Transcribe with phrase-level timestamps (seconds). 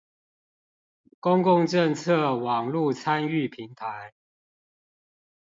[1.19, 4.15] 公共政策網路參與平台